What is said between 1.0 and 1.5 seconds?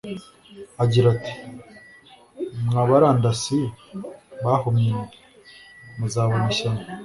ati: